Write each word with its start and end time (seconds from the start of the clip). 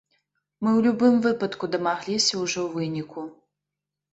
Мы 0.63 0.71
ў 0.71 0.79
любым 0.87 1.19
выпадку 1.27 1.69
дамагліся 1.75 2.33
ўжо 2.43 2.67
выніку. 2.73 3.21